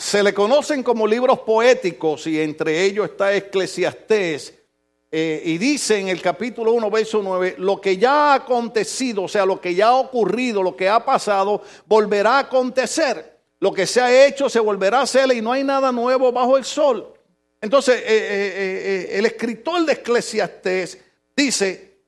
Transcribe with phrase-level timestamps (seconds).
[0.00, 4.54] se le conocen como libros poéticos y entre ellos está Eclesiastés.
[5.12, 9.28] Eh, y dice en el capítulo 1, verso 9, lo que ya ha acontecido, o
[9.28, 13.38] sea, lo que ya ha ocurrido, lo que ha pasado, volverá a acontecer.
[13.58, 16.56] Lo que se ha hecho se volverá a hacer y no hay nada nuevo bajo
[16.56, 17.12] el sol.
[17.60, 20.98] Entonces, eh, eh, el escritor de Eclesiastés
[21.36, 21.98] dice,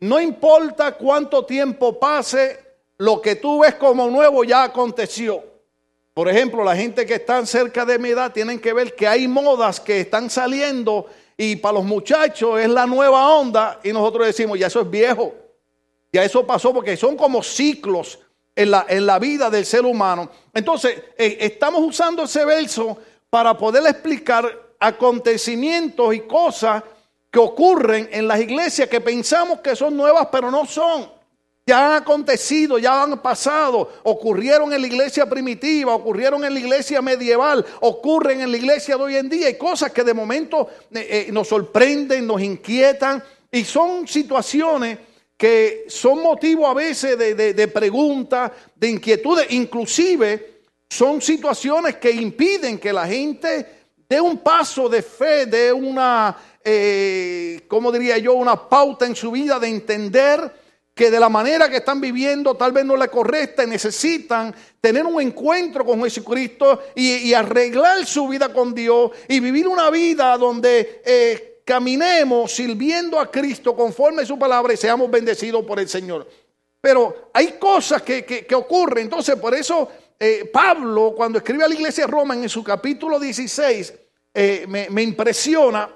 [0.00, 2.58] no importa cuánto tiempo pase,
[2.98, 5.49] lo que tú ves como nuevo ya aconteció.
[6.14, 9.28] Por ejemplo, la gente que está cerca de mi edad tienen que ver que hay
[9.28, 14.58] modas que están saliendo y para los muchachos es la nueva onda y nosotros decimos,
[14.58, 15.34] ya eso es viejo,
[16.12, 18.18] ya eso pasó porque son como ciclos
[18.54, 20.30] en la, en la vida del ser humano.
[20.52, 22.98] Entonces, eh, estamos usando ese verso
[23.30, 26.82] para poder explicar acontecimientos y cosas
[27.30, 31.19] que ocurren en las iglesias que pensamos que son nuevas, pero no son
[31.70, 37.00] ya han acontecido, ya han pasado, ocurrieron en la iglesia primitiva, ocurrieron en la iglesia
[37.00, 39.46] medieval, ocurren en la iglesia de hoy en día.
[39.46, 44.98] Hay cosas que de momento eh, eh, nos sorprenden, nos inquietan y son situaciones
[45.36, 52.80] que son motivo a veces de, de, preguntas, de inquietudes, inclusive son situaciones que impiden
[52.80, 58.68] que la gente dé un paso de fe, de una, eh, ¿cómo diría yo?, una
[58.68, 60.59] pauta en su vida de entender
[61.00, 65.06] que de la manera que están viviendo tal vez no la correcta y necesitan tener
[65.06, 71.00] un encuentro con Jesucristo y, arreglar su vida con Dios y vivir una vida donde
[71.02, 76.28] eh, caminemos sirviendo a Cristo conforme a su palabra y seamos bendecidos por el Señor.
[76.82, 82.04] Pero hay cosas que, ocurren, entonces por eso eh, Pablo cuando escribe a la iglesia
[82.04, 83.94] de Roma en su capítulo 16
[84.34, 85.88] eh, me impresiona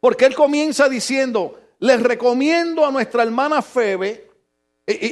[0.00, 4.30] porque él comienza diciendo, les recomiendo a nuestra hermana Febe,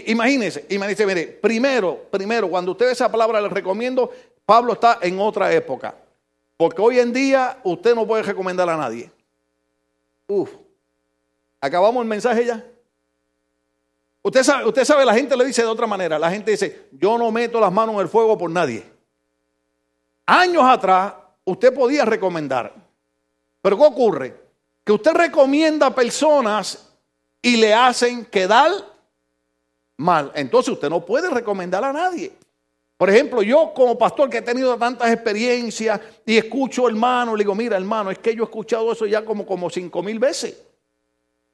[0.07, 4.09] imagínense, imagínense, mire, primero, primero, cuando usted ve esa palabra, les recomiendo,
[4.47, 5.97] Pablo está en otra época.
[6.57, 9.11] Porque hoy en día usted no puede recomendar a nadie.
[10.29, 10.49] Uf,
[11.61, 12.65] acabamos el mensaje ya.
[14.23, 16.21] Usted sabe, usted sabe, la gente le dice de otra manera.
[16.21, 18.85] La gente dice, yo no meto las manos en el fuego por nadie.
[20.25, 21.15] Años atrás,
[21.45, 22.73] usted podía recomendar.
[23.61, 24.50] Pero ¿qué ocurre?
[24.91, 26.89] Que usted recomienda a personas
[27.41, 28.73] y le hacen quedar
[29.97, 30.33] mal.
[30.35, 32.33] Entonces usted no puede recomendar a nadie.
[32.97, 37.55] Por ejemplo, yo como pastor que he tenido tantas experiencias y escucho hermano, le digo,
[37.55, 40.61] mira hermano, es que yo he escuchado eso ya como, como cinco mil veces.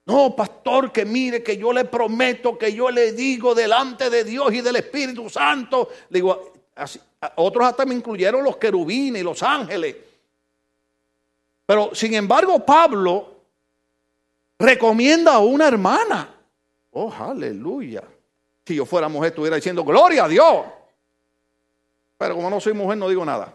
[0.06, 4.50] No, pastor, que mire, que yo le prometo, que yo le digo delante de Dios
[4.54, 5.90] y del Espíritu Santo.
[6.08, 6.52] Le digo,
[7.34, 9.94] otros hasta me incluyeron los querubines y los ángeles.
[11.66, 13.36] Pero sin embargo, Pablo
[14.58, 16.34] recomienda a una hermana.
[16.92, 18.02] Oh, aleluya.
[18.64, 20.64] Si yo fuera mujer, estuviera diciendo, gloria a Dios.
[22.16, 23.52] Pero como no soy mujer, no digo nada.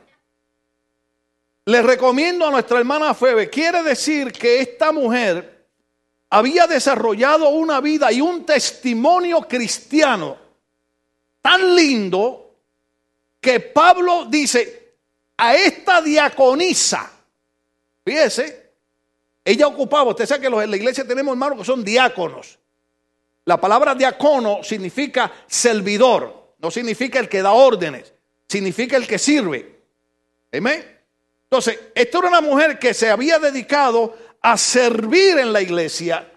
[1.66, 3.49] Le recomiendo a nuestra hermana Febe.
[3.49, 5.67] Quiere decir que esta mujer
[6.29, 10.38] había desarrollado una vida y un testimonio cristiano
[11.41, 12.55] tan lindo
[13.39, 14.95] que Pablo dice,
[15.38, 17.11] a esta diaconisa,
[18.03, 18.72] Fíjese,
[19.44, 22.59] ella ocupaba, usted sabe que en la iglesia tenemos hermanos que son diáconos.
[23.45, 28.13] La palabra diácono significa servidor, no significa el que da órdenes,
[28.47, 29.81] significa el que sirve.
[30.53, 31.00] Amén.
[31.44, 36.31] Entonces, esta era una mujer que se había dedicado a servir en la iglesia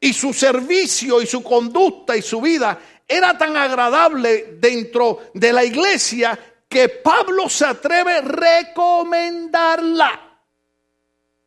[0.00, 5.64] y su servicio y su conducta y su vida era tan agradable dentro de la
[5.64, 10.27] iglesia que Pablo se atreve a recomendarla.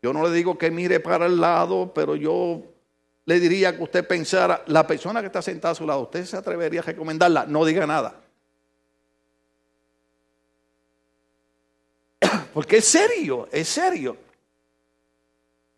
[0.01, 2.63] Yo no le digo que mire para el lado, pero yo
[3.25, 6.37] le diría que usted pensara, la persona que está sentada a su lado, ¿usted se
[6.37, 7.45] atrevería a recomendarla?
[7.45, 8.19] No diga nada.
[12.53, 14.17] Porque es serio, es serio.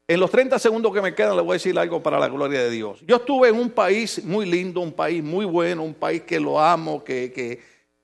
[0.08, 2.62] En los 30 segundos que me quedan le voy a decir algo para la gloria
[2.64, 3.00] de Dios.
[3.06, 6.60] Yo estuve en un país muy lindo, un país muy bueno, un país que lo
[6.60, 7.32] amo, que,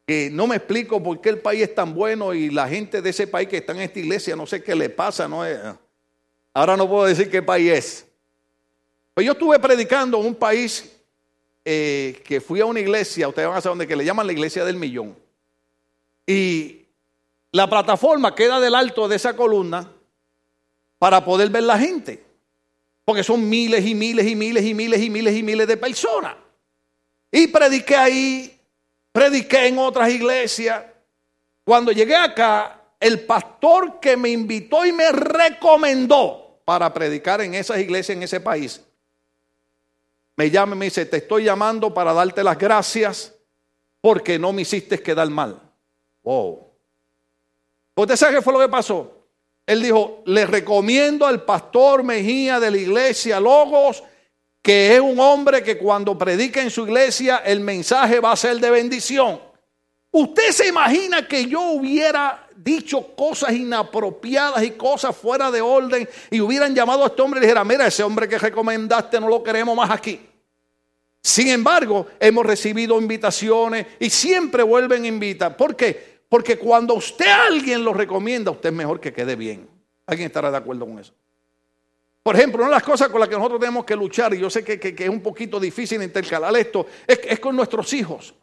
[0.05, 3.09] que no me explico por qué el país es tan bueno y la gente de
[3.09, 5.57] ese país que está en esta iglesia, no sé qué le pasa, no es...
[6.53, 8.05] Ahora no puedo decir qué país es.
[9.13, 10.95] Pues yo estuve predicando en un país
[11.65, 14.33] eh, que fui a una iglesia, ustedes van a saber dónde, que le llaman la
[14.33, 15.15] iglesia del millón.
[16.25, 16.85] Y
[17.51, 19.91] la plataforma queda del alto de esa columna
[20.97, 22.23] para poder ver la gente.
[23.05, 26.35] Porque son miles y miles y miles y miles y miles y miles de personas.
[27.31, 28.59] Y prediqué ahí,
[29.11, 30.83] prediqué en otras iglesias.
[31.63, 37.79] Cuando llegué acá, el pastor que me invitó y me recomendó para predicar en esas
[37.79, 38.81] iglesias en ese país,
[40.35, 43.33] me llama y me dice, te estoy llamando para darte las gracias
[44.01, 45.59] porque no me hiciste quedar mal.
[46.23, 46.67] Wow.
[47.95, 49.19] ¿Usted sabe qué fue lo que pasó?
[49.65, 54.03] Él dijo, le recomiendo al pastor Mejía de la iglesia Logos,
[54.61, 58.59] que es un hombre que cuando predica en su iglesia el mensaje va a ser
[58.59, 59.41] de bendición.
[60.11, 66.41] ¿Usted se imagina que yo hubiera dicho cosas inapropiadas y cosas fuera de orden y
[66.41, 69.41] hubieran llamado a este hombre y le dijera, mira, ese hombre que recomendaste no lo
[69.41, 70.19] queremos más aquí?
[71.21, 75.55] Sin embargo, hemos recibido invitaciones y siempre vuelven a invitar.
[75.55, 76.19] ¿Por qué?
[76.27, 79.67] Porque cuando usted a alguien lo recomienda, usted es mejor que quede bien.
[80.05, 81.13] ¿Alguien estará de acuerdo con eso?
[82.23, 84.49] Por ejemplo, una de las cosas con las que nosotros tenemos que luchar, y yo
[84.49, 88.33] sé que, es un poquito difícil intercalar esto, es, es con nuestros hijos.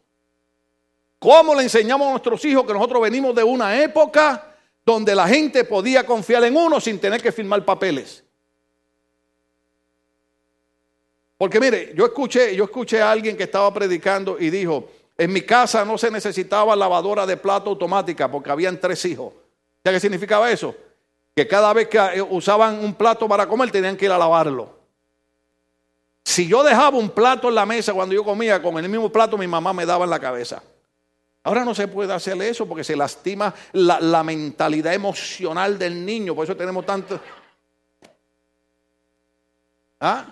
[1.19, 4.55] ¿Cómo le enseñamos a nuestros hijos que nosotros venimos de una época
[4.85, 8.23] donde la gente podía confiar en uno sin tener que firmar papeles?
[11.37, 15.41] Porque mire, yo escuché, yo escuché a alguien que estaba predicando y dijo, en mi
[15.41, 19.33] casa no se necesitaba lavadora de plato automática porque habían tres hijos.
[19.83, 20.75] ¿Ya qué significaba eso?
[21.35, 24.77] Que cada vez que eh, usaban un plato para comer tenían que ir a lavarlo.
[26.23, 29.37] Si yo dejaba un plato en la mesa cuando yo comía con el mismo plato,
[29.37, 30.61] mi mamá me daba en la cabeza.
[31.47, 36.35] Ahora no se puede hacer eso porque se lastima la, mentalidad emocional del niño.
[36.35, 37.17] Por eso tenemos tanto...
[40.01, 40.25] ¿Ah?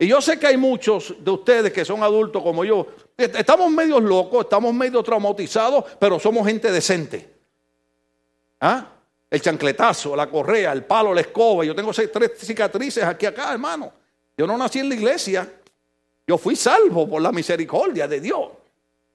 [0.00, 2.88] Y yo sé que hay muchos de ustedes que son adultos como yo.
[3.16, 7.34] Estamos medio locos, estamos medio traumatizados, pero somos gente decente.
[8.62, 8.84] ¿Ah?
[9.30, 11.64] El chancletazo, la correa, el palo, la escoba.
[11.64, 13.92] Yo tengo tres cicatrices aquí acá, hermano.
[14.36, 15.48] Yo no nací en la iglesia.
[16.26, 18.48] Yo fui salvo por la misericordia de Dios.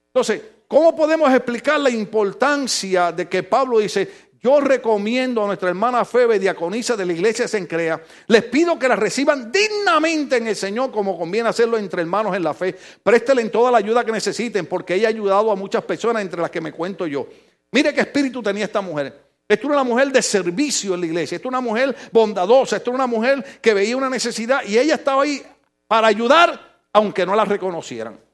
[0.08, 6.04] Entonces, ¿cómo podemos explicar la importancia de que Pablo dice, yo recomiendo a nuestra hermana
[6.04, 10.92] Febe, diaconisa de la iglesia Sencrea, les pido que la reciban dignamente en el Señor,
[10.92, 12.76] como conviene hacerlo entre hermanos en la fe.
[13.02, 16.50] Préstelen toda la ayuda que necesiten, porque ella ha ayudado a muchas personas, entre las
[16.50, 17.26] que me cuento yo.
[17.72, 19.28] Mire qué espíritu tenía esta mujer.
[19.48, 22.90] Esto era una mujer de servicio en la iglesia, esto era una mujer bondadosa, esto
[22.90, 25.42] era una mujer que veía una necesidad y ella estaba ahí
[25.88, 28.27] para ayudar, aunque no la reconocieran.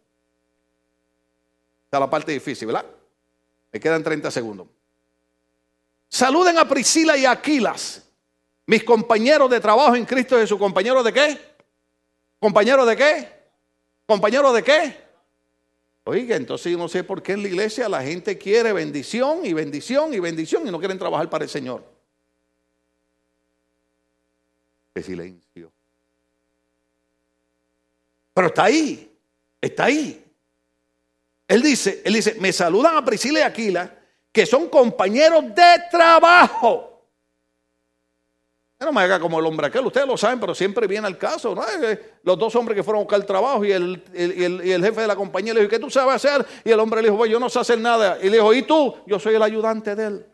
[1.99, 2.87] La parte difícil, ¿verdad?
[3.73, 4.69] Me quedan 30 segundos.
[6.09, 8.09] Saluden a Priscila y a Aquilas,
[8.67, 10.59] mis compañeros de trabajo en Cristo Jesús.
[10.59, 11.39] ¿Compañeros de qué?
[12.39, 13.29] ¿Compañeros de qué?
[14.07, 15.05] ¿Compañeros de qué?
[16.05, 19.53] Oiga, entonces yo no sé por qué en la iglesia la gente quiere bendición y
[19.53, 21.83] bendición y bendición y no quieren trabajar para el Señor.
[24.95, 25.73] Qué silencio.
[28.35, 29.11] Pero está ahí,
[29.61, 30.24] está ahí.
[31.47, 33.99] Él dice, él dice, me saludan a Priscila y Aquila
[34.35, 36.91] que son compañeros de trabajo.
[38.81, 41.55] No me haga como el hombre aquel, ustedes lo saben, pero siempre viene al caso.
[41.55, 41.63] ¿no?
[42.25, 45.55] Los dos hombres que fueron a buscar el trabajo y el, jefe de la compañía
[45.55, 46.45] le dijo, ¿qué tú sabes hacer?
[46.65, 48.19] Y el hombre le dijo, pues yo no sé hacer nada.
[48.21, 48.97] Y le dijo, ¿y tú?
[49.07, 50.27] Yo soy el ayudante de él.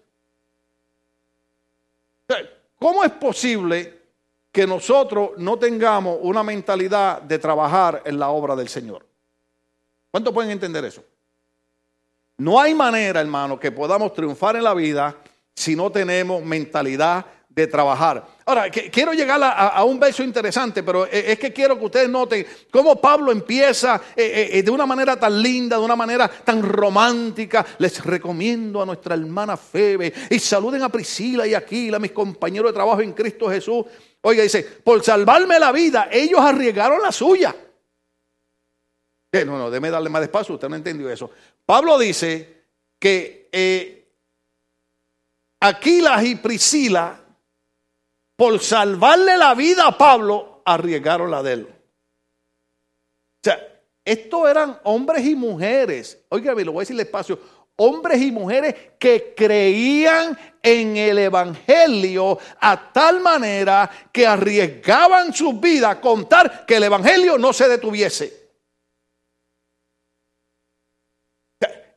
[2.78, 4.00] ¿Cómo es posible
[4.50, 9.09] que nosotros no tengamos una mentalidad de trabajar en la obra del Señor?
[10.10, 11.04] ¿Cuántos pueden entender eso?
[12.36, 15.16] No hay manera, hermano, que podamos triunfar en la vida
[15.54, 18.24] si no tenemos mentalidad de trabajar.
[18.46, 22.96] Ahora, quiero llegar a, un verso interesante, pero es que quiero que ustedes noten cómo
[23.00, 27.66] Pablo empieza eh, eh, eh, de una manera tan linda, de una manera tan romántica.
[27.78, 32.74] Les recomiendo a nuestra hermana Febe y saluden a Priscila y Aquila, mis compañeros de
[32.74, 33.84] trabajo en Cristo Jesús.
[34.22, 37.55] Oiga, dice, por salvarme la vida, ellos arriesgaron la suya.
[39.46, 41.31] No, no, déme darle más despacio, usted no entendió eso.
[41.65, 42.65] Pablo dice
[42.99, 44.08] que eh,
[45.60, 47.20] Aquilas y Priscila,
[48.37, 51.69] por salvarle la vida a Pablo, arriesgaron la de él.
[51.69, 53.58] O sea,
[54.05, 57.39] estos eran hombres y mujeres, oígame, lo voy a decir despacio,
[57.77, 65.91] hombres y mujeres que creían en el Evangelio a tal manera que arriesgaban su vida
[65.91, 68.40] a contar que el Evangelio no se detuviese.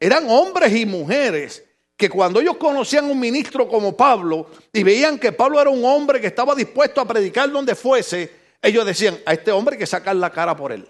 [0.03, 1.63] Eran hombres y mujeres
[1.95, 6.19] que cuando ellos conocían un ministro como Pablo y veían que Pablo era un hombre
[6.19, 8.29] que estaba dispuesto a predicar donde fuese,
[8.61, 10.85] ellos decían, a este hombre hay que sacar la cara por él.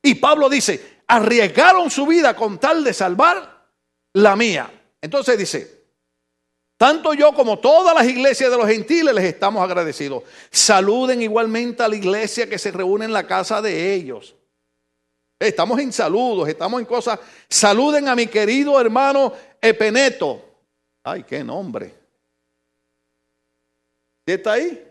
[0.00, 3.66] Y Pablo dice, arriesgaron su vida con tal de salvar
[4.12, 4.70] la mía.
[5.02, 5.86] Entonces dice,
[6.76, 10.22] tanto yo como todas las iglesias de los gentiles les estamos agradecidos.
[10.52, 14.36] Saluden igualmente a la iglesia que se reúne en la casa de ellos.
[15.38, 17.20] Estamos en saludos, estamos en cosas.
[17.48, 20.42] Saluden a mi querido hermano Epeneto.
[21.04, 21.94] Ay, qué nombre.
[24.26, 24.84] ¿Qué está ahí?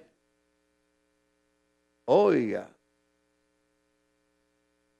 [2.05, 2.69] Oiga.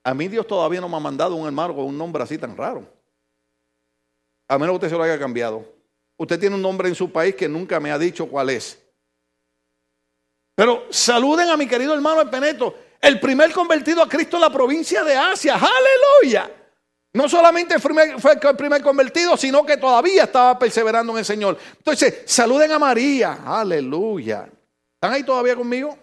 [0.04, 2.56] A mí Dios todavía no me ha mandado un hermano con un nombre así tan
[2.56, 2.86] raro.
[4.50, 5.66] A menos que usted se lo haya cambiado.
[6.18, 8.82] Usted tiene un nombre en su país que nunca me ha dicho cuál es.
[10.56, 14.50] Pero saluden a mi querido hermano el Peneto, el primer convertido a Cristo en la
[14.52, 15.56] provincia de Asia.
[15.56, 16.52] Aleluya.
[17.14, 17.94] No solamente fue
[18.34, 21.58] el primer convertido, sino que todavía estaba perseverando en el Señor.
[21.78, 23.40] Entonces, saluden a María.
[23.46, 24.48] Aleluya.
[24.96, 25.98] ¿Están ahí todavía conmigo?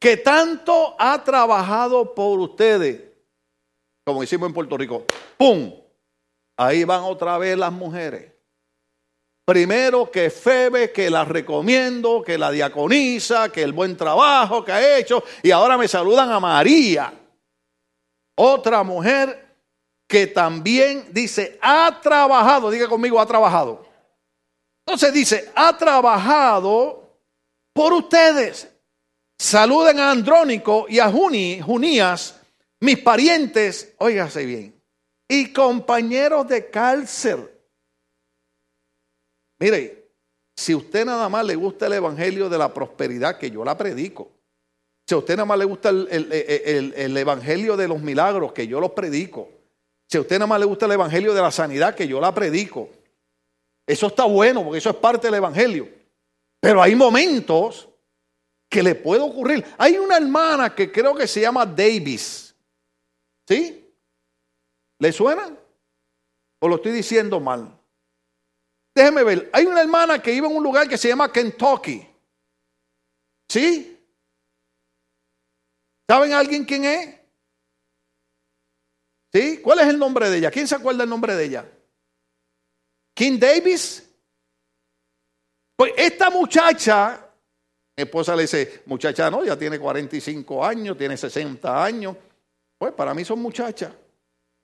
[0.00, 3.02] Que tanto ha trabajado por ustedes.
[4.04, 5.04] Como hicimos en Puerto Rico.
[5.36, 5.72] ¡Pum!
[6.56, 8.32] Ahí van otra vez las mujeres.
[9.50, 14.96] Primero que Febe, que la recomiendo, que la diaconiza, que el buen trabajo que ha
[14.96, 15.24] hecho.
[15.42, 17.12] Y ahora me saludan a María
[18.36, 19.56] otra mujer
[20.06, 23.84] que también dice, ha trabajado, diga conmigo, ha trabajado.
[24.86, 27.18] Entonces dice, ha trabajado
[27.72, 28.70] por ustedes.
[29.36, 32.40] Saluden a Andrónico y a Junías,
[32.78, 34.80] mis parientes, óigase bien,
[35.26, 37.49] y compañeros de cárcel.
[39.60, 40.10] Mire,
[40.56, 44.30] si usted nada más le gusta el evangelio de la prosperidad, que yo la predico,
[45.06, 48.92] si a usted nada más le gusta el, evangelio de los milagros, que yo los
[48.92, 49.48] predico.
[50.08, 52.32] Si a usted nada más le gusta el evangelio de la sanidad, que yo la
[52.32, 52.88] predico.
[53.86, 55.88] Eso está bueno, porque eso es parte del evangelio.
[56.60, 57.88] Pero hay momentos
[58.68, 59.64] que le puede ocurrir.
[59.78, 62.54] Hay una hermana que creo que se llama Davis.
[63.48, 63.92] ¿Sí?
[65.00, 65.56] ¿Le suena?
[66.60, 67.79] ¿O lo estoy diciendo mal?
[68.94, 69.50] Déjeme ver.
[69.52, 72.06] Hay una hermana que iba en un lugar que se llama Kentucky.
[73.48, 73.98] ¿Sí?
[76.08, 77.20] ¿Saben alguien quién es?
[79.32, 79.60] ¿Sí?
[79.62, 80.50] ¿Cuál es el nombre de ella?
[80.50, 81.70] ¿Quién se acuerda el nombre de ella?
[83.14, 84.08] King Davis.
[85.76, 87.26] Pues esta muchacha,
[87.96, 92.16] mi esposa le dice, muchacha no, ya tiene 45 años, tiene 60 años.
[92.76, 93.92] Pues para mí son muchachas.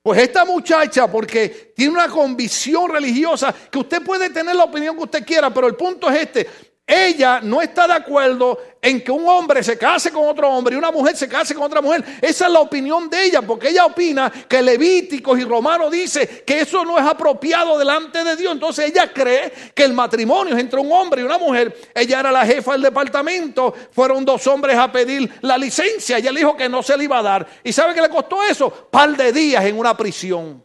[0.07, 5.03] Pues esta muchacha, porque tiene una convicción religiosa, que usted puede tener la opinión que
[5.03, 6.47] usted quiera, pero el punto es este,
[6.87, 10.79] ella no está de acuerdo en que un hombre se case con otro hombre y
[10.79, 12.05] una mujer se case con otra mujer.
[12.23, 16.61] Esa es la opinión de ella, porque ella opina que Levíticos y Romanos dice que
[16.61, 18.53] eso no es apropiado delante de Dios.
[18.53, 21.77] Entonces ella cree que el matrimonio es entre un hombre y una mujer.
[21.93, 26.19] Ella era la jefa del departamento, fueron dos hombres a pedir la licencia.
[26.19, 27.49] Ella le dijo que no se le iba a dar.
[27.65, 28.71] ¿Y sabe qué le costó eso?
[28.93, 30.65] Par de días en una prisión.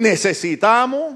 [0.00, 1.14] Necesitamos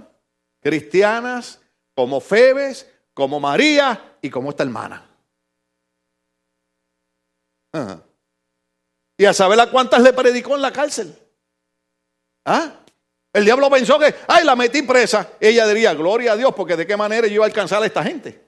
[0.61, 1.61] cristianas
[1.95, 5.09] como Febes, como María y como esta hermana.
[9.17, 11.17] Y a saber a cuántas le predicó en la cárcel.
[12.45, 12.81] ¿Ah?
[13.33, 15.33] El diablo pensó que, ay, la metí presa.
[15.41, 18.03] Ella diría, gloria a Dios, porque de qué manera yo iba a alcanzar a esta
[18.03, 18.45] gente.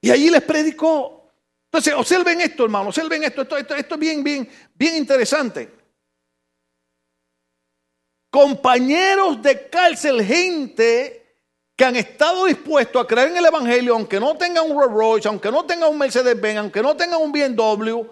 [0.00, 1.28] Y allí les predicó.
[1.66, 3.42] Entonces, observen esto, hermano, observen esto.
[3.42, 5.72] Esto, esto, esto es bien, bien, bien interesante.
[8.30, 11.19] Compañeros de cárcel, gente
[11.80, 15.28] que han estado dispuestos a creer en el Evangelio, aunque no tengan un Rolls Royce,
[15.28, 18.02] aunque no tengan un Mercedes-Benz, aunque no tengan un BMW,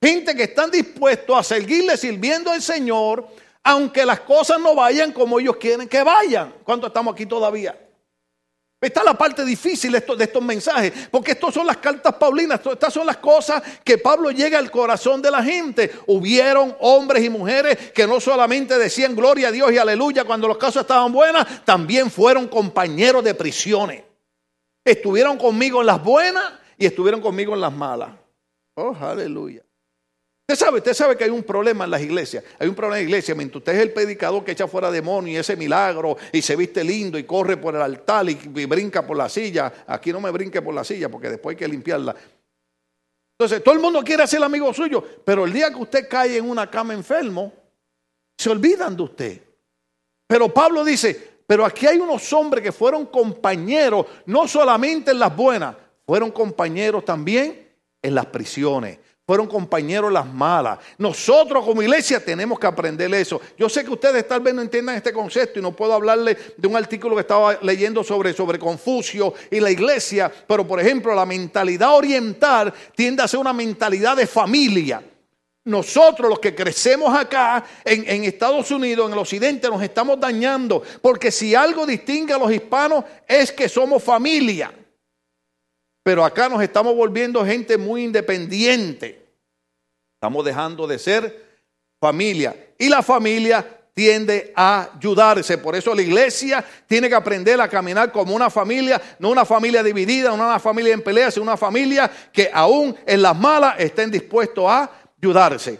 [0.00, 3.28] gente que están dispuestos a seguirle sirviendo al Señor,
[3.62, 6.54] aunque las cosas no vayan como ellos quieren que vayan.
[6.64, 7.78] ¿Cuánto estamos aquí todavía?
[8.80, 13.06] Está la parte difícil de estos, mensajes, porque estas son las cartas paulinas, estas son
[13.06, 15.90] las cosas que Pablo llega al corazón de la gente.
[16.06, 20.58] Hubieron hombres y mujeres que no solamente decían gloria a Dios y aleluya cuando los
[20.58, 24.04] casos estaban buenos, también fueron compañeros de prisiones.
[24.84, 26.44] Estuvieron conmigo en las buenas
[26.78, 28.10] y estuvieron conmigo en las malas.
[28.74, 29.67] Oh, aleluya.
[30.50, 32.42] Usted sabe, usted sabe que hay un problema en las iglesias.
[32.58, 33.34] Hay un problema en la iglesia.
[33.34, 36.82] Mientras usted es el predicador que echa fuera demonios y ese milagro y se viste
[36.82, 39.84] lindo y corre por el altar y, brinca por la silla.
[39.86, 42.16] Aquí no me brinque por la silla porque después hay que limpiarla.
[43.38, 46.48] Entonces, todo el mundo quiere ser amigo suyo, pero el día que usted cae en
[46.48, 47.52] una cama enfermo,
[48.38, 49.42] se olvidan de usted.
[50.26, 55.36] Pero Pablo dice, pero aquí hay unos hombres que fueron compañeros, no solamente en las
[55.36, 55.76] buenas,
[56.06, 57.68] fueron compañeros también
[58.00, 60.78] en las prisiones fueron compañeros las malas.
[60.96, 63.38] Nosotros como iglesia tenemos que aprender eso.
[63.58, 66.66] Yo sé que ustedes tal vez no entiendan este concepto y no puedo hablarle de
[66.66, 71.26] un artículo que estaba leyendo sobre, sobre Confucio y la iglesia, pero por ejemplo la
[71.26, 75.02] mentalidad oriental tiende a ser una mentalidad de familia.
[75.64, 80.82] Nosotros los que crecemos acá en, en, Estados Unidos, en el occidente, nos estamos dañando.
[81.02, 84.72] Porque si algo distingue a los hispanos es que somos familia.
[86.08, 89.28] Pero acá nos estamos volviendo gente muy independiente.
[90.14, 91.60] Estamos dejando de ser
[92.00, 92.56] familia.
[92.78, 93.62] Y la familia
[93.92, 95.58] tiende a ayudarse.
[95.58, 99.82] Por eso la iglesia tiene que aprender a caminar como una familia, no una familia
[99.82, 104.10] dividida, no una familia en peleas, sino una familia que aún en las malas estén
[104.10, 105.78] dispuestos a ayudarse.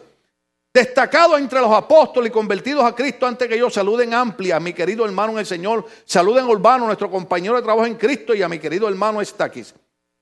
[0.74, 5.06] destacados entre los apóstoles y convertidos a Cristo antes que yo, saluden amplia mi querido
[5.06, 8.58] hermano en el Señor, saluden Urbano, nuestro compañero de trabajo en Cristo, y a mi
[8.58, 9.72] querido hermano Estaquis.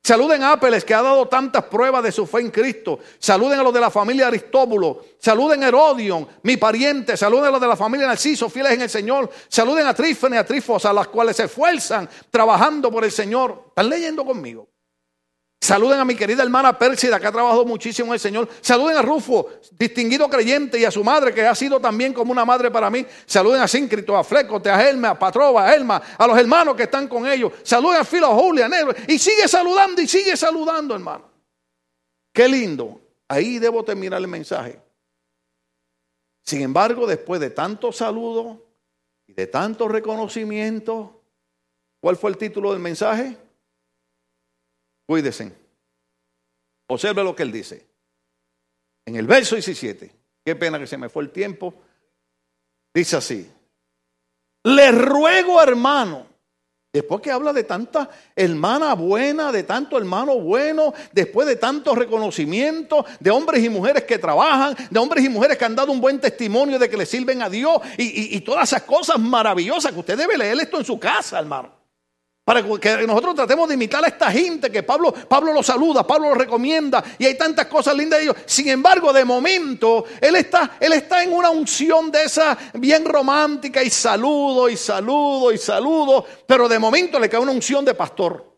[0.06, 3.00] Saluden a Apeles, que ha dado tantas pruebas de su fe en Cristo.
[3.18, 5.02] Saluden a los de la familia Aristóbulo.
[5.18, 7.16] Saluden a Herodion, mi pariente.
[7.16, 9.28] Saluden a los de la familia Narciso, fieles en el Señor.
[9.48, 13.64] Saluden a Trífene, a Trifos, a las cuales se esfuerzan trabajando por el Señor.
[13.70, 14.68] ¿Están leyendo conmigo?
[15.66, 18.49] Saluden a mi querida hermana Pérsida, que ha trabajado muchísimo en el Señor.
[18.61, 22.44] Saluden a Rufo, distinguido creyente, y a su madre, que ha sido también como una
[22.44, 23.04] madre para mí.
[23.26, 26.85] Saluden a Síncrito, a Flecote, a Elma, a Patrova, a Elma, a los hermanos que
[26.85, 27.50] están con ellos.
[27.64, 28.94] Saluden a Filo, a Julia, a Nero.
[29.08, 31.28] Y sigue saludando y sigue saludando, hermano.
[32.32, 33.00] Qué lindo.
[33.26, 34.80] Ahí debo terminar el mensaje.
[36.44, 38.64] Sin embargo, después de tanto saludo
[39.26, 41.25] y de tanto reconocimiento,
[41.99, 43.37] ¿cuál fue el título del mensaje?
[45.06, 45.52] Cuídese.
[46.88, 47.86] Observe lo que él dice.
[49.06, 50.10] En el verso 17,
[50.44, 51.75] qué pena que se me fue el tiempo,
[52.92, 53.48] dice así,
[54.64, 56.26] le ruego hermano,
[56.92, 63.06] después que habla de tanta hermana buena, de tanto hermano bueno, después de tanto reconocimiento
[63.20, 66.20] de hombres y mujeres que trabajan, de hombres y mujeres que han dado un buen
[66.20, 70.18] testimonio de que le sirven a Dios y, y todas esas cosas maravillosas que usted
[70.18, 71.75] debe leer esto en su casa, hermano.
[72.47, 76.29] Para que nosotros tratemos de imitar a esta gente que Pablo, Pablo lo saluda, Pablo
[76.29, 78.37] lo recomienda y hay tantas cosas lindas de ellos.
[78.47, 83.83] Sin embargo, de momento, él está, él está en una unción de esa bien romántica
[83.83, 88.57] y saludo y saludo y saludo, pero de momento le cae una unción de pastor.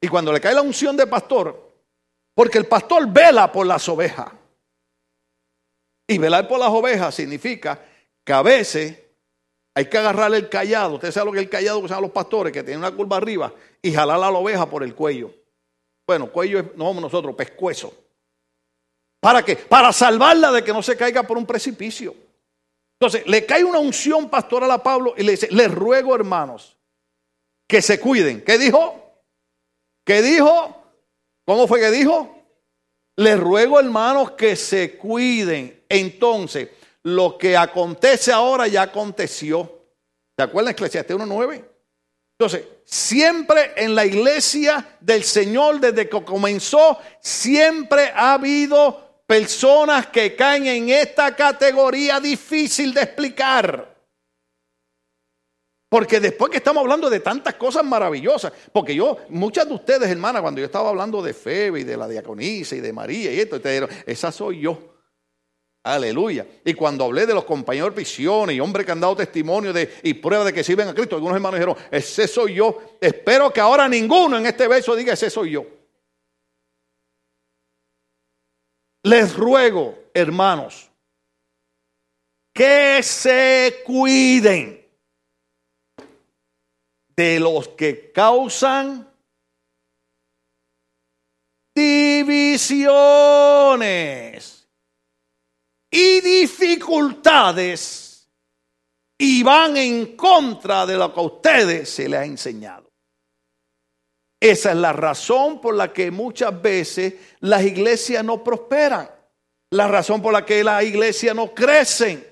[0.00, 1.72] Y cuando le cae la unción de pastor,
[2.34, 4.28] porque el pastor vela por las ovejas.
[6.08, 7.80] Y velar por las ovejas significa
[8.24, 9.09] que a veces
[9.74, 10.94] hay que agarrar el callado.
[10.94, 13.16] Usted sabe lo que es el callado que usan los pastores, que tiene una curva
[13.16, 15.32] arriba, y jalar a la oveja por el cuello.
[16.06, 17.94] Bueno, cuello es, no somos nosotros, pescuezo.
[19.20, 19.56] ¿Para qué?
[19.56, 22.14] Para salvarla de que no se caiga por un precipicio.
[22.98, 26.76] Entonces, le cae una unción pastoral a Pablo y le dice, les ruego hermanos,
[27.66, 28.42] que se cuiden.
[28.42, 29.14] ¿Qué dijo?
[30.04, 30.76] ¿Qué dijo?
[31.46, 32.36] ¿Cómo fue que dijo?
[33.16, 35.84] Les ruego hermanos que se cuiden.
[35.88, 36.68] Entonces,
[37.04, 39.86] lo que acontece ahora ya aconteció.
[40.36, 41.64] ¿Se acuerdan Eclesiastes 1.9?
[42.38, 50.34] Entonces, siempre en la iglesia del Señor, desde que comenzó, siempre ha habido personas que
[50.34, 53.94] caen en esta categoría difícil de explicar.
[55.90, 60.40] Porque después que estamos hablando de tantas cosas maravillosas, porque yo, muchas de ustedes, hermanas,
[60.40, 63.56] cuando yo estaba hablando de Febe y de la diaconisa y de María y esto,
[63.56, 64.99] ustedes dijeron, esa soy yo.
[65.82, 66.46] Aleluya.
[66.64, 69.98] Y cuando hablé de los compañeros de prisiones y hombres que han dado testimonio de,
[70.02, 72.78] y prueba de que sirven a Cristo, algunos hermanos dijeron, ese soy yo.
[73.00, 75.64] Espero que ahora ninguno en este verso diga, ese soy yo.
[79.04, 80.90] Les ruego, hermanos,
[82.52, 84.86] que se cuiden
[87.16, 89.10] de los que causan
[91.74, 94.59] divisiones
[95.90, 98.28] y dificultades
[99.18, 102.88] y van en contra de lo que a ustedes se les ha enseñado.
[104.40, 109.10] Esa es la razón por la que muchas veces las iglesias no prosperan.
[109.72, 112.26] La razón por la que las iglesias no crecen.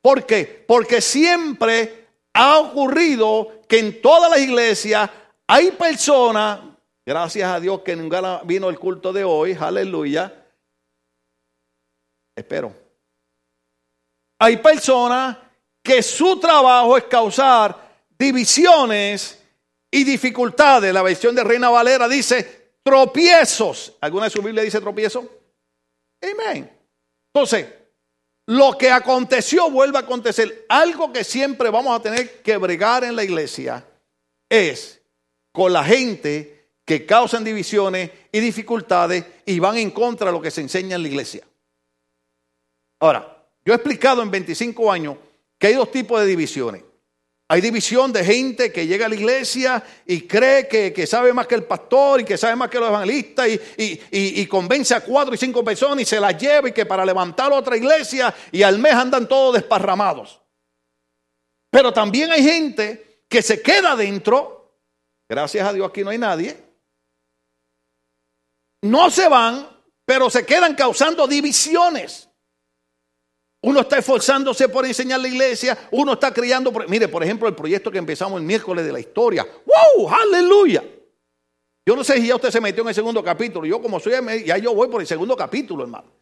[0.00, 0.64] ¿Por qué?
[0.66, 5.08] Porque siempre ha ocurrido que en todas las iglesias
[5.46, 6.60] hay personas,
[7.06, 10.44] gracias a Dios que nunca vino el culto de hoy, aleluya.
[12.34, 12.81] Espero
[14.42, 15.38] hay personas
[15.84, 17.78] que su trabajo es causar
[18.18, 19.40] divisiones
[19.88, 20.92] y dificultades.
[20.92, 23.96] La versión de Reina Valera dice tropiezos.
[24.00, 25.30] ¿Alguna de su Biblia dice tropiezo?
[26.20, 26.68] Amén.
[27.32, 27.68] Entonces,
[28.46, 30.66] lo que aconteció vuelve a acontecer.
[30.68, 33.86] Algo que siempre vamos a tener que bregar en la iglesia
[34.48, 35.00] es
[35.52, 40.50] con la gente que causan divisiones y dificultades y van en contra de lo que
[40.50, 41.46] se enseña en la iglesia.
[42.98, 45.16] Ahora, yo he explicado en 25 años
[45.58, 46.82] que hay dos tipos de divisiones.
[47.48, 51.54] Hay división de gente que llega a la iglesia y cree que, sabe más que
[51.54, 53.46] el pastor y que sabe más que los evangelistas
[53.76, 57.04] y, y, convence a cuatro y cinco personas y se las lleva y que para
[57.04, 60.40] levantar otra iglesia y al mes andan todos desparramados.
[61.70, 64.78] Pero también hay gente que se queda dentro,
[65.28, 66.56] gracias a Dios aquí no hay nadie,
[68.80, 69.68] no se van,
[70.06, 72.30] pero se quedan causando divisiones.
[73.62, 76.72] Uno está esforzándose por enseñar la iglesia, uno está criando.
[76.88, 79.46] mire, por ejemplo, el proyecto que empezamos el miércoles de la historia.
[79.64, 80.10] ¡Wow!
[80.10, 80.82] ¡Aleluya!
[81.86, 83.66] Yo no sé si ya usted se metió en el segundo capítulo.
[83.66, 84.12] Yo, como soy,
[84.44, 86.12] ya yo voy por el segundo capítulo, hermano.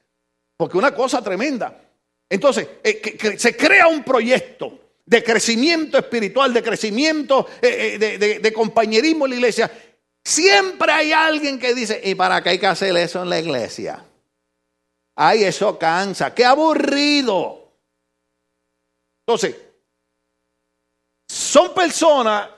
[0.56, 1.82] Porque una cosa tremenda.
[2.28, 9.24] Entonces, eh, se crea un proyecto de crecimiento espiritual, de crecimiento, eh, eh, de, compañerismo
[9.24, 9.70] en la iglesia.
[10.22, 14.04] Siempre hay alguien que dice, ¿y para qué hay que hacer eso en la iglesia?
[15.22, 17.74] Ay, eso cansa, qué aburrido.
[19.26, 19.54] Entonces,
[21.28, 22.48] son personas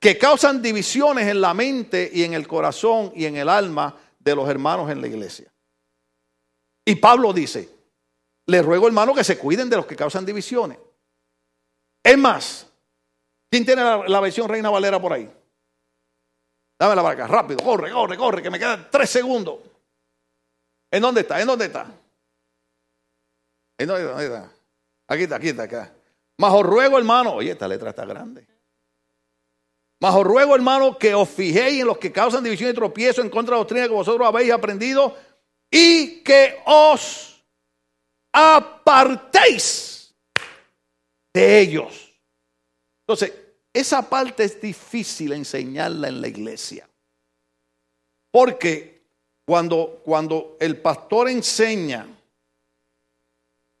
[0.00, 4.34] que causan divisiones en la mente y en el corazón y en el alma de
[4.34, 5.52] los hermanos en la iglesia.
[6.86, 7.68] Y Pablo dice,
[8.46, 10.78] les ruego hermano que se cuiden de los que causan divisiones.
[12.02, 12.72] Es más,
[13.50, 15.30] ¿quién tiene la, versión Reina Valera por ahí?
[16.80, 19.58] Dame la barca, rápido, corre, corre, corre, que me quedan tres segundos.
[20.90, 21.38] ¿En dónde está?
[21.38, 21.97] ¿En dónde está?
[23.78, 25.94] Aquí está, aquí está, acá.
[26.38, 28.46] Más os ruego, hermano, oye, esta letra está grande.
[30.00, 33.30] Más os ruego, hermano, que os fijéis en los que causan división y tropiezo en
[33.30, 35.16] contra de la doctrina que vosotros habéis aprendido
[35.70, 37.44] y que os
[38.32, 40.14] apartéis
[41.32, 42.12] de ellos.
[43.02, 43.32] Entonces,
[43.72, 46.88] esa parte es difícil enseñarla en la iglesia.
[48.30, 49.02] Porque
[49.46, 52.17] cuando, cuando el pastor enseña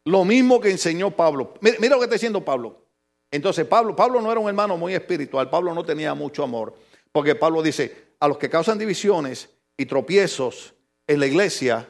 [0.08, 2.82] lo mismo que enseñó Pablo, mira, lo que está diciendo Pablo.
[3.30, 6.74] Entonces Pablo, Pablo no era un hermano muy espiritual, Pablo no tenía mucho amor,
[7.12, 10.72] porque Pablo dice, a los que causan divisiones y tropiezos
[11.06, 11.86] en la iglesia,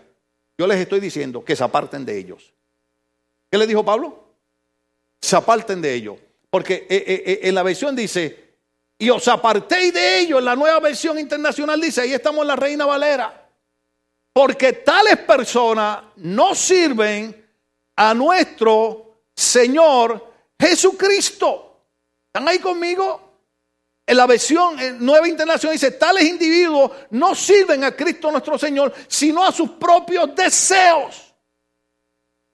[0.59, 2.52] yo les estoy diciendo que se aparten de ellos.
[3.48, 4.24] ¿Qué le dijo Pablo?
[5.20, 6.18] Se aparten de ellos.
[6.50, 8.57] Porque eh, eh, eh, en la versión dice,
[8.98, 12.57] y os apartéis de ellos, en la nueva versión internacional dice, ahí estamos en la
[12.57, 13.48] Reina Valera.
[14.33, 17.47] Porque tales personas no sirven
[17.98, 20.24] a nuestro Señor
[20.58, 21.80] Jesucristo.
[22.26, 23.28] ¿Están ahí conmigo?
[24.06, 29.44] En la versión nueva internacional dice, tales individuos no sirven a Cristo nuestro Señor, sino
[29.44, 31.34] a sus propios deseos.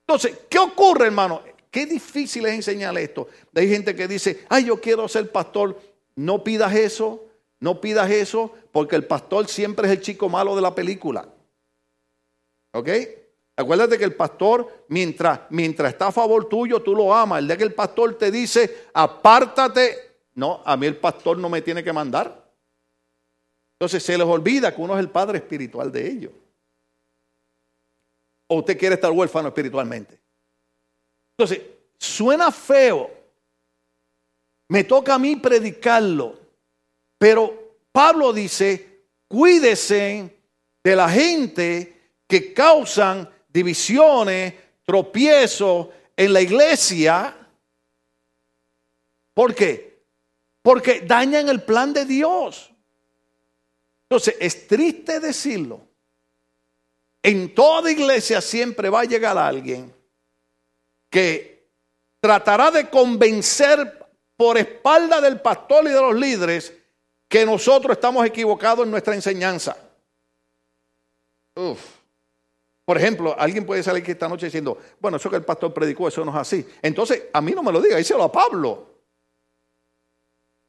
[0.01, 1.43] Entonces, ¿qué ocurre, hermano?
[1.71, 3.29] Qué difícil es enseñar esto.
[3.55, 5.79] Hay gente que dice, ay, yo quiero ser pastor.
[6.17, 7.23] No pidas eso,
[7.61, 11.29] no pidas eso, porque el pastor siempre es el chico malo de la película.
[12.73, 12.89] ¿Ok?
[13.57, 17.39] Acuérdate que el pastor, mientras, mientras está a favor tuyo, tú lo amas.
[17.39, 19.97] El día que el pastor te dice, apártate,
[20.35, 22.45] no, a mí el pastor no me tiene que mandar.
[23.79, 26.33] Entonces se les olvida que uno es el padre espiritual de ellos.
[28.49, 30.21] O usted quiere estar huérfano espiritualmente.
[31.39, 31.63] Entonces,
[31.99, 33.11] suena feo.
[34.69, 36.39] Me toca a mí predicarlo.
[37.19, 40.37] Pero Pablo dice, cuídese
[40.83, 44.53] de la gente que causan divisiones,
[44.85, 47.35] tropiezos en la iglesia.
[49.33, 50.03] ¿Por qué?
[50.61, 52.71] Porque dañan el plan de Dios.
[54.03, 55.81] Entonces, es triste decirlo.
[57.23, 59.95] En toda iglesia siempre va a llegar alguien
[61.09, 61.71] que
[62.21, 64.05] tratará de convencer
[64.37, 66.75] por espalda del pastor y de los líderes
[67.29, 69.77] que nosotros estamos equivocados en nuestra enseñanza.
[71.55, 72.04] Uf.
[72.85, 76.09] Por ejemplo, alguien puede salir aquí esta noche diciendo, bueno, eso que el pastor predicó,
[76.09, 76.67] eso no es así.
[76.83, 78.95] Entonces, a mí no me lo diga, díselo a Pablo.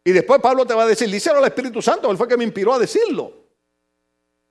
[0.03, 2.43] Y después Pablo te va a decir, díselo al Espíritu Santo, él fue que me
[2.43, 3.33] inspiró a decirlo.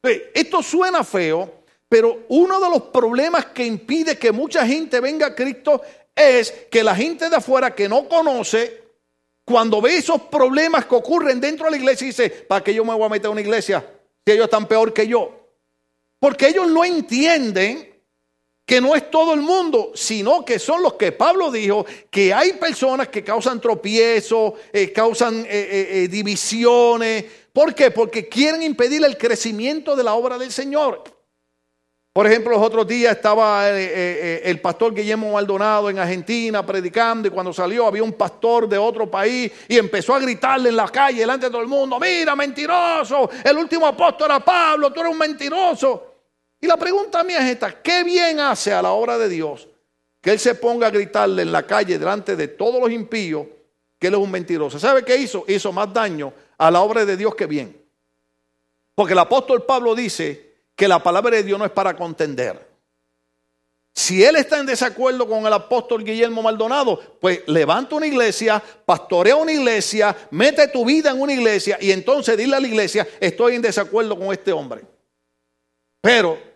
[0.02, 5.34] Esto suena feo, pero uno de los problemas que impide que mucha gente venga a
[5.34, 5.80] Cristo
[6.14, 8.82] es que la gente de afuera que no conoce,
[9.46, 12.92] cuando ve esos problemas que ocurren dentro de la iglesia, dice, ¿para qué yo me
[12.94, 13.84] voy a meter a una iglesia
[14.26, 15.43] si ellos están peor que yo?
[16.24, 18.02] Porque ellos no entienden
[18.64, 22.54] que no es todo el mundo, sino que son los que Pablo dijo, que hay
[22.54, 27.26] personas que causan tropiezos, eh, causan eh, eh, divisiones.
[27.52, 27.90] ¿Por qué?
[27.90, 31.04] Porque quieren impedir el crecimiento de la obra del Señor.
[32.14, 37.52] Por ejemplo, los otros días estaba el pastor Guillermo Maldonado en Argentina predicando y cuando
[37.52, 41.46] salió había un pastor de otro país y empezó a gritarle en la calle delante
[41.46, 46.13] de todo el mundo, mira, mentiroso, el último apóstol era Pablo, tú eres un mentiroso.
[46.64, 49.68] Y la pregunta mía es esta, ¿qué bien hace a la obra de Dios
[50.22, 53.46] que Él se ponga a gritarle en la calle delante de todos los impíos
[53.98, 54.78] que Él es un mentiroso?
[54.78, 55.44] ¿Sabe qué hizo?
[55.46, 57.78] Hizo más daño a la obra de Dios que bien.
[58.94, 62.66] Porque el apóstol Pablo dice que la palabra de Dios no es para contender.
[63.92, 69.36] Si él está en desacuerdo con el apóstol Guillermo Maldonado, pues levanta una iglesia, pastorea
[69.36, 73.56] una iglesia, mete tu vida en una iglesia y entonces dile a la iglesia, estoy
[73.56, 74.80] en desacuerdo con este hombre.
[76.00, 76.53] Pero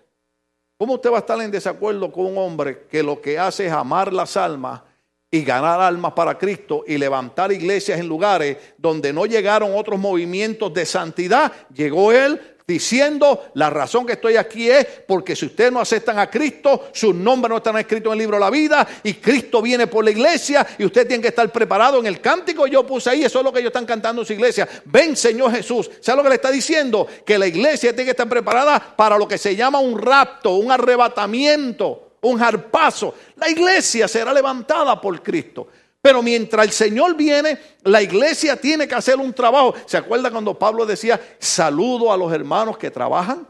[0.79, 3.73] ¿Cómo usted va a estar en desacuerdo con un hombre que lo que hace es
[3.73, 4.81] amar las almas
[5.29, 10.73] y ganar almas para Cristo y levantar iglesias en lugares donde no llegaron otros movimientos
[10.73, 11.51] de santidad?
[11.75, 16.29] Llegó él, diciendo, la razón que estoy aquí es porque si ustedes no aceptan a
[16.29, 19.87] Cristo, sus nombres no están escritos en el libro de la vida y Cristo viene
[19.87, 23.25] por la iglesia y ustedes tienen que estar preparados en el cántico yo puse ahí,
[23.25, 24.69] eso es lo que ellos están cantando en su iglesia.
[24.85, 25.91] Ven Señor Jesús.
[26.01, 27.07] ¿Sabe lo que le está diciendo?
[27.25, 30.71] Que la iglesia tiene que estar preparada para lo que se llama un rapto, un
[30.71, 33.15] arrebatamiento, un jarpazo.
[33.37, 35.69] La iglesia será levantada por Cristo.
[36.09, 39.75] Pero mientras el Señor viene, la iglesia tiene que hacer un trabajo.
[39.85, 43.47] ¿Se acuerda cuando Pablo decía, saludo a los hermanos que trabajan?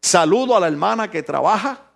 [0.00, 1.92] Saludo a la hermana que trabaja.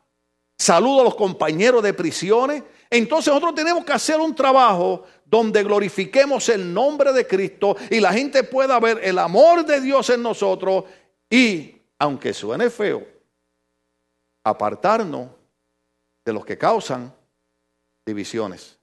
[0.58, 2.64] Saludo a los compañeros de prisiones.
[2.90, 8.12] Entonces nosotros tenemos que hacer un trabajo donde glorifiquemos el nombre de Cristo y la
[8.12, 10.84] gente pueda ver el amor de Dios en nosotros
[11.30, 13.06] y, aunque suene feo,
[14.44, 15.30] apartarnos
[16.26, 17.10] de los que causan
[18.04, 18.77] divisiones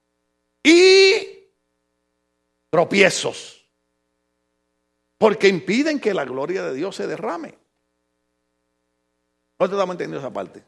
[2.76, 3.66] tropiezos,
[5.18, 7.58] porque impiden que la gloria de Dios se derrame.
[9.58, 10.62] No te estamos entendiendo esa parte.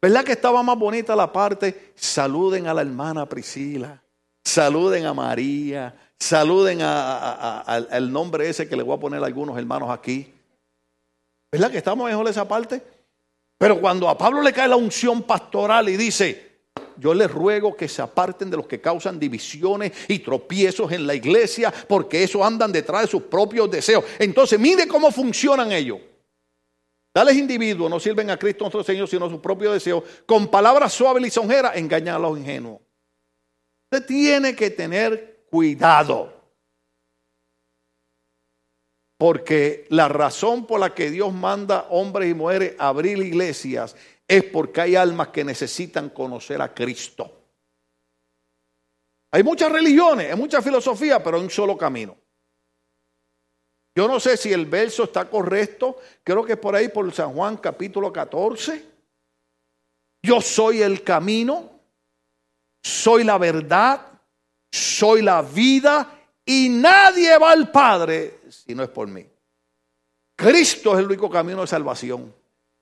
[0.00, 1.92] ¿Verdad que estaba más bonita la parte?
[1.94, 4.02] Saluden a la hermana Priscila,
[4.42, 9.90] saluden a María, saluden al nombre ese que le voy a poner a algunos hermanos
[9.90, 10.32] aquí.
[11.52, 12.82] ¿Verdad que estamos mejor esa parte?
[13.58, 16.49] Pero cuando a Pablo le cae la unción pastoral y dice,
[17.00, 21.14] yo les ruego que se aparten de los que causan divisiones y tropiezos en la
[21.14, 24.04] iglesia, porque eso andan detrás de sus propios deseos.
[24.18, 25.98] Entonces, mire cómo funcionan ellos.
[27.12, 30.04] Tales individuos no sirven a Cristo nuestro Señor, sino a sus propios deseos.
[30.26, 32.80] Con palabras suaves y lisonjeras engañan a los ingenuos.
[33.90, 36.32] Usted tiene que tener cuidado.
[39.18, 43.96] Porque la razón por la que Dios manda hombres y mujeres a abrir iglesias
[44.30, 47.48] es porque hay almas que necesitan conocer a Cristo.
[49.32, 52.16] Hay muchas religiones, hay mucha filosofía, pero hay un solo camino.
[53.92, 57.32] Yo no sé si el verso está correcto, creo que es por ahí por San
[57.34, 58.84] Juan capítulo 14.
[60.22, 61.68] Yo soy el camino,
[62.84, 64.12] soy la verdad,
[64.70, 69.26] soy la vida y nadie va al Padre si no es por mí.
[70.36, 72.39] Cristo es el único camino de salvación.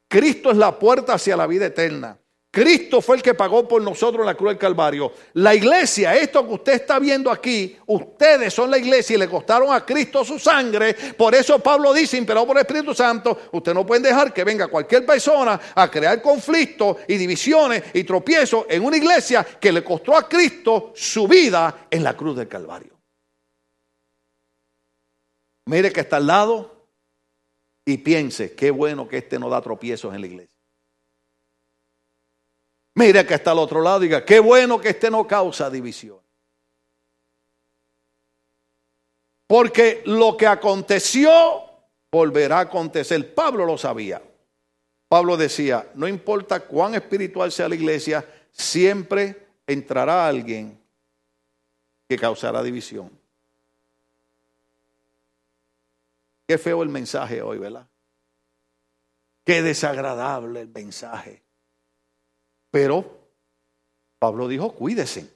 [0.09, 2.19] Cristo es la puerta hacia la vida eterna.
[2.51, 5.13] Cristo fue el que pagó por nosotros la cruz del Calvario.
[5.35, 9.73] La iglesia, esto que usted está viendo aquí, ustedes son la iglesia y le costaron
[9.73, 10.95] a Cristo su sangre.
[10.95, 14.67] Por eso Pablo dice, imperado por el Espíritu Santo, usted no pueden dejar que venga
[14.69, 20.17] cualquier persona a crear conflictos y divisiones y tropiezos en una iglesia que le costó
[20.17, 22.99] a Cristo su vida en la cruz del Calvario.
[25.67, 26.78] Mire que está al lado
[27.89, 30.59] y piense, qué bueno que este no da tropiezos en la iglesia.
[32.97, 36.21] Mire que está al otro lado diga, qué bueno que este no causa división.
[39.47, 41.31] Porque lo que aconteció
[42.13, 43.35] volverá a acontecer.
[43.35, 44.23] Pablo lo sabía.
[45.09, 48.23] Pablo decía, no importa cuán espiritual sea la iglesia,
[48.53, 50.79] siempre entrará alguien
[52.07, 53.18] que causará división.
[56.49, 57.87] Qué feo el mensaje hoy, ¿verdad?
[59.45, 61.43] Qué desagradable el mensaje.
[62.71, 63.05] Pero
[64.19, 65.31] Pablo dijo, cuídese,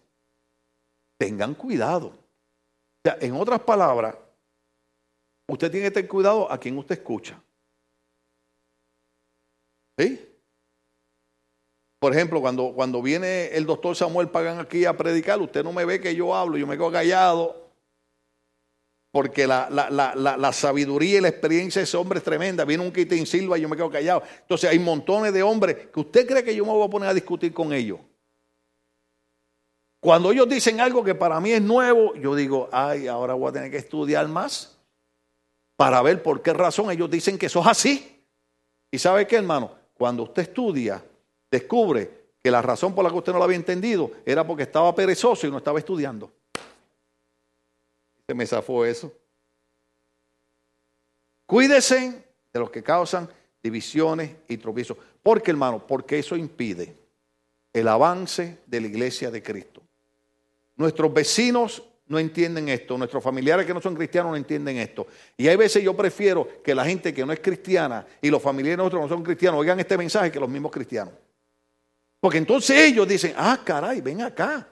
[1.18, 2.06] tengan cuidado.
[2.06, 4.16] O sea, en otras palabras,
[5.50, 7.38] usted tiene que tener cuidado a quien usted escucha.
[9.98, 10.28] ¿Sí?
[12.00, 15.84] Por ejemplo, cuando, cuando viene el doctor Samuel Pagan aquí a predicar, usted no me
[15.84, 17.61] ve que yo hablo, yo me quedo callado
[19.12, 22.64] porque la, sabiduría y la experiencia de ese hombre es tremenda.
[22.64, 24.22] Viene un Quitín Silva y yo me quedo callado.
[24.40, 27.14] Entonces hay montones de hombres que usted cree que yo me voy a poner a
[27.14, 28.00] discutir con ellos.
[30.00, 33.52] Cuando ellos dicen algo que para mí es nuevo, yo digo, ay, ahora voy a
[33.52, 34.78] tener que estudiar más
[35.76, 38.24] para ver por qué razón ellos dicen que eso es así.
[38.90, 39.72] ¿Y sabe qué, hermano?
[39.92, 41.04] Cuando usted estudia,
[41.50, 44.92] descubre que la razón por la que usted no lo había entendido era porque estaba
[44.94, 46.32] perezoso y no estaba estudiando
[48.34, 49.12] me zafó eso.
[51.46, 53.28] Cuídese de los que causan
[53.62, 54.96] divisiones y tropiezos.
[55.22, 55.86] ¿Por qué, hermano?
[55.86, 56.96] Porque eso impide
[57.72, 59.82] el avance de la iglesia de Cristo.
[60.76, 65.06] Nuestros vecinos no entienden esto, nuestros familiares que no son cristianos no entienden esto.
[65.36, 68.78] Y hay veces yo prefiero que la gente que no es cristiana y los familiares
[68.78, 71.14] nuestros no son cristianos oigan este mensaje que los mismos cristianos.
[72.20, 74.68] Porque entonces ellos dicen, ah, caray, ven acá.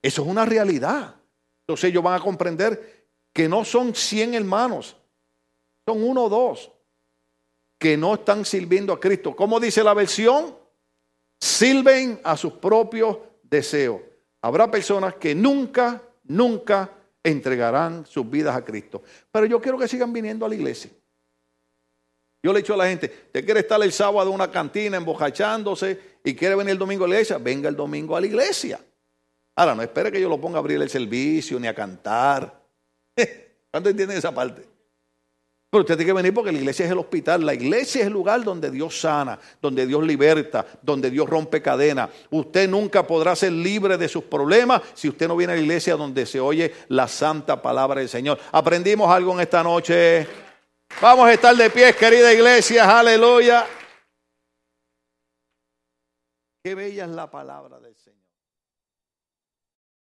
[0.00, 1.16] Eso es una realidad.
[1.62, 4.96] Entonces ellos van a comprender que no son 100 hermanos,
[5.86, 6.70] son uno o dos
[7.78, 9.34] que no están sirviendo a Cristo.
[9.34, 10.56] ¿Cómo dice la versión?
[11.40, 14.00] Sirven a sus propios deseos.
[14.40, 16.90] Habrá personas que nunca, nunca
[17.22, 19.02] entregarán sus vidas a Cristo.
[19.30, 20.90] Pero yo quiero que sigan viniendo a la iglesia.
[22.42, 24.96] Yo le he dicho a la gente, ¿te quiere estar el sábado en una cantina
[24.96, 27.38] embojachándose y quiere venir el domingo a la iglesia?
[27.38, 28.80] Venga el domingo a la iglesia.
[29.54, 32.62] Ahora, no espere que yo lo ponga a abrir el servicio ni a cantar.
[33.70, 34.72] ¿Cuánto entienden esa parte?
[35.72, 37.46] Pero usted tiene que venir porque la iglesia es el hospital.
[37.46, 42.10] La iglesia es el lugar donde Dios sana, donde Dios liberta, donde Dios rompe cadenas.
[42.30, 45.96] Usted nunca podrá ser libre de sus problemas si usted no viene a la iglesia
[45.96, 48.38] donde se oye la santa palabra del Señor.
[48.52, 50.26] ¿Aprendimos algo en esta noche?
[51.00, 52.98] Vamos a estar de pie, querida iglesia.
[52.98, 53.66] Aleluya.
[56.62, 57.81] Qué bella es la palabra.